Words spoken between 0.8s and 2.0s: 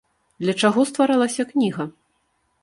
стваралася кніга?